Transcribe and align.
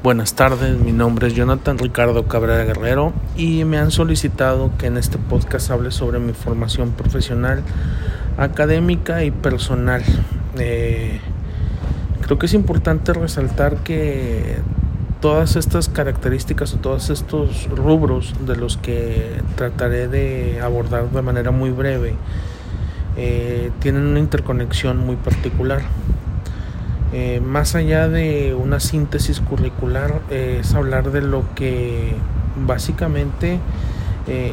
Buenas 0.00 0.34
tardes, 0.34 0.78
mi 0.78 0.92
nombre 0.92 1.26
es 1.26 1.34
Jonathan 1.34 1.76
Ricardo 1.76 2.28
Cabrera 2.28 2.62
Guerrero 2.62 3.12
y 3.36 3.64
me 3.64 3.78
han 3.78 3.90
solicitado 3.90 4.70
que 4.78 4.86
en 4.86 4.96
este 4.96 5.18
podcast 5.18 5.72
hable 5.72 5.90
sobre 5.90 6.20
mi 6.20 6.34
formación 6.34 6.92
profesional, 6.92 7.64
académica 8.36 9.24
y 9.24 9.32
personal. 9.32 10.04
Eh, 10.56 11.18
creo 12.20 12.38
que 12.38 12.46
es 12.46 12.54
importante 12.54 13.12
resaltar 13.12 13.78
que 13.78 14.58
todas 15.20 15.56
estas 15.56 15.88
características 15.88 16.74
o 16.74 16.76
todos 16.76 17.10
estos 17.10 17.68
rubros 17.68 18.34
de 18.46 18.54
los 18.54 18.76
que 18.76 19.42
trataré 19.56 20.06
de 20.06 20.60
abordar 20.60 21.10
de 21.10 21.22
manera 21.22 21.50
muy 21.50 21.70
breve 21.70 22.14
eh, 23.16 23.72
tienen 23.80 24.06
una 24.06 24.20
interconexión 24.20 24.98
muy 24.98 25.16
particular. 25.16 25.82
Eh, 27.12 27.40
más 27.40 27.74
allá 27.74 28.06
de 28.08 28.54
una 28.54 28.80
síntesis 28.80 29.40
curricular, 29.40 30.20
eh, 30.30 30.58
es 30.60 30.74
hablar 30.74 31.10
de 31.10 31.22
lo 31.22 31.42
que 31.54 32.14
básicamente 32.66 33.60
eh, 34.26 34.52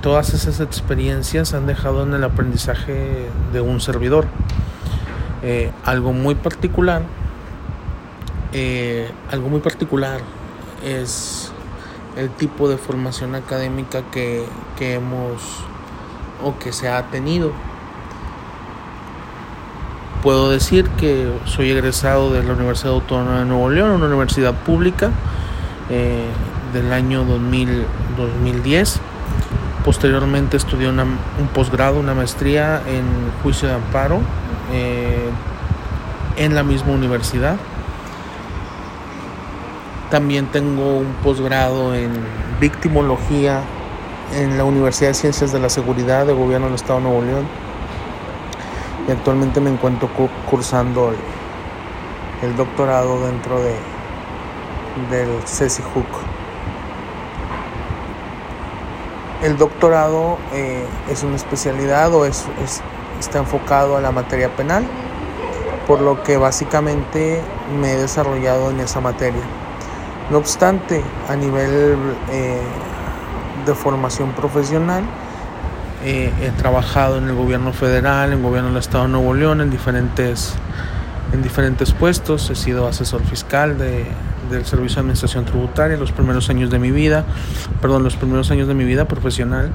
todas 0.00 0.34
esas 0.34 0.58
experiencias 0.58 1.54
han 1.54 1.66
dejado 1.66 2.02
en 2.02 2.12
el 2.14 2.24
aprendizaje 2.24 3.28
de 3.52 3.60
un 3.60 3.80
servidor. 3.80 4.26
algo 5.84 6.12
muy 6.12 6.34
particular, 6.34 7.02
algo 9.30 9.48
muy 9.48 9.60
particular 9.60 10.20
es 10.84 11.52
el 12.16 12.30
tipo 12.30 12.68
de 12.68 12.76
formación 12.76 13.34
académica 13.34 14.02
que, 14.12 14.44
que 14.78 14.94
hemos 14.94 15.42
o 16.44 16.58
que 16.58 16.72
se 16.72 16.88
ha 16.88 17.10
tenido 17.10 17.52
puedo 20.22 20.50
decir 20.50 20.88
que 20.90 21.30
soy 21.44 21.70
egresado 21.70 22.32
de 22.32 22.42
la 22.44 22.54
Universidad 22.54 22.92
Autónoma 22.92 23.40
de 23.40 23.44
Nuevo 23.44 23.68
León, 23.68 23.90
una 23.90 24.06
universidad 24.06 24.54
pública 24.54 25.10
eh, 25.90 26.28
del 26.72 26.92
año 26.92 27.24
2000, 27.24 27.84
2010. 28.16 29.00
Posteriormente 29.84 30.56
estudié 30.56 30.88
un 30.88 31.48
posgrado, 31.52 31.98
una 31.98 32.14
maestría 32.14 32.82
en 32.86 33.04
juicio 33.42 33.68
de 33.68 33.74
amparo 33.74 34.20
eh, 34.72 35.28
en 36.36 36.54
la 36.54 36.62
misma 36.62 36.92
universidad. 36.92 37.56
También 40.08 40.46
tengo 40.46 40.98
un 40.98 41.14
posgrado 41.24 41.94
en 41.94 42.12
victimología 42.60 43.62
en 44.36 44.56
la 44.56 44.64
Universidad 44.64 45.10
de 45.10 45.14
Ciencias 45.14 45.52
de 45.52 45.58
la 45.58 45.68
Seguridad 45.68 46.26
de 46.26 46.32
Gobierno 46.32 46.66
del 46.66 46.76
Estado 46.76 47.00
de 47.00 47.04
Nuevo 47.06 47.22
León 47.22 47.61
y 49.08 49.10
actualmente 49.10 49.60
me 49.60 49.70
encuentro 49.70 50.08
cursando 50.48 51.12
el, 52.42 52.56
doctorado 52.56 53.24
dentro 53.26 53.60
de 53.60 53.74
del 55.10 55.28
CECIJUC. 55.46 56.06
El 59.42 59.56
doctorado 59.56 60.38
eh, 60.52 60.84
es 61.10 61.22
una 61.22 61.36
especialidad 61.36 62.14
o 62.14 62.26
es, 62.26 62.44
está 63.18 63.38
enfocado 63.38 63.96
a 63.96 64.00
la 64.00 64.12
materia 64.12 64.54
penal, 64.54 64.84
por 65.86 66.00
lo 66.00 66.22
que 66.22 66.36
básicamente 66.36 67.40
me 67.80 67.92
he 67.92 67.96
desarrollado 67.96 68.70
en 68.70 68.80
esa 68.80 69.00
materia. 69.00 69.42
No 70.30 70.38
obstante, 70.38 71.02
a 71.28 71.36
nivel 71.36 71.96
eh, 72.30 72.60
de 73.66 73.74
formación 73.74 74.32
profesional, 74.32 75.04
eh, 76.04 76.32
he 76.42 76.50
trabajado 76.50 77.18
en 77.18 77.28
el 77.28 77.34
gobierno 77.34 77.72
federal, 77.72 78.32
en 78.32 78.38
el 78.38 78.42
gobierno 78.42 78.70
del 78.70 78.78
estado 78.78 79.04
de 79.04 79.10
Nuevo 79.10 79.34
León, 79.34 79.60
en 79.60 79.70
diferentes, 79.70 80.54
en 81.32 81.42
diferentes 81.42 81.92
puestos. 81.92 82.50
He 82.50 82.56
sido 82.56 82.88
asesor 82.88 83.22
fiscal 83.22 83.78
de, 83.78 84.04
del 84.50 84.64
Servicio 84.64 84.96
de 84.96 85.00
Administración 85.00 85.44
Tributaria 85.44 85.96
los 85.96 86.10
primeros 86.10 86.50
años 86.50 86.70
de 86.70 86.80
mi 86.80 86.90
vida, 86.90 87.24
perdón, 87.80 88.02
los 88.02 88.16
primeros 88.16 88.50
años 88.50 88.66
de 88.66 88.74
mi 88.74 88.84
vida 88.84 89.06
profesional 89.06 89.70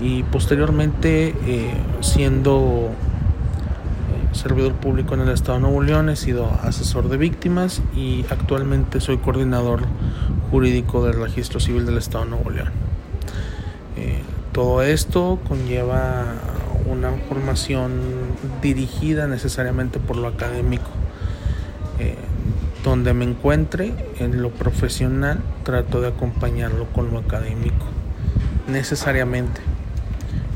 y 0.00 0.22
posteriormente 0.24 1.34
eh, 1.46 1.74
siendo 2.00 2.90
eh, 4.10 4.34
servidor 4.36 4.74
público 4.74 5.14
en 5.14 5.20
el 5.20 5.30
estado 5.30 5.54
de 5.54 5.62
Nuevo 5.62 5.82
León, 5.82 6.10
he 6.10 6.16
sido 6.16 6.50
asesor 6.62 7.08
de 7.08 7.16
víctimas 7.16 7.80
y 7.96 8.26
actualmente 8.28 9.00
soy 9.00 9.16
coordinador 9.16 9.80
jurídico 10.50 11.06
del 11.06 11.20
registro 11.20 11.58
civil 11.58 11.86
del 11.86 11.96
estado 11.96 12.24
de 12.24 12.30
Nuevo 12.32 12.50
León. 12.50 12.70
Todo 14.54 14.82
esto 14.82 15.40
conlleva 15.48 16.24
una 16.86 17.10
formación 17.28 17.90
dirigida 18.62 19.26
necesariamente 19.26 19.98
por 19.98 20.16
lo 20.16 20.28
académico. 20.28 20.88
Eh, 21.98 22.14
donde 22.84 23.14
me 23.14 23.24
encuentre 23.24 23.94
en 24.20 24.42
lo 24.42 24.50
profesional, 24.50 25.40
trato 25.64 26.00
de 26.00 26.08
acompañarlo 26.08 26.86
con 26.92 27.10
lo 27.10 27.18
académico, 27.18 27.86
necesariamente. 28.68 29.60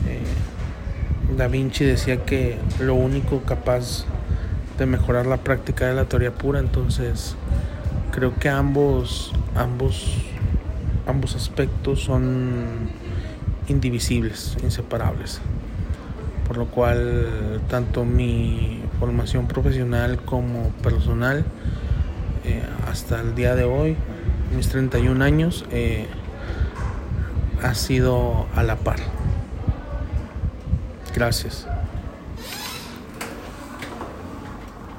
Eh, 0.06 1.37
da 1.37 1.48
Vinci 1.48 1.84
decía 1.84 2.25
que 2.25 2.58
lo 2.78 2.94
único 2.94 3.41
capaz 3.41 4.04
de 4.78 4.87
mejorar 4.87 5.26
la 5.26 5.38
práctica 5.38 5.87
de 5.87 5.94
la 5.94 6.04
teoría 6.04 6.32
pura, 6.32 6.60
entonces 6.60 7.34
creo 8.12 8.34
que 8.37 8.48
ambos, 8.48 9.32
ambos, 9.56 10.19
ambos 11.06 11.34
aspectos 11.34 12.04
son 12.04 12.91
indivisibles, 13.69 14.56
inseparables. 14.62 15.41
Por 16.47 16.56
lo 16.56 16.67
cual 16.67 17.61
tanto 17.69 18.05
mi 18.05 18.81
formación 18.99 19.47
profesional 19.47 20.19
como 20.25 20.71
personal 20.83 21.45
eh, 22.45 22.62
hasta 22.91 23.21
el 23.21 23.34
día 23.34 23.55
de 23.55 23.65
hoy, 23.65 23.97
mis 24.56 24.69
31 24.69 25.23
años, 25.23 25.65
eh, 25.71 26.06
ha 27.62 27.75
sido 27.75 28.47
a 28.55 28.62
la 28.62 28.77
par. 28.77 28.99
Gracias. 31.15 31.67